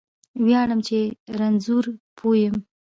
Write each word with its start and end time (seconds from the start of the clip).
ویاړم 0.43 0.79
چې 0.87 0.99
رانځور 1.39 1.85
پوه 2.17 2.35
یم 2.41 2.55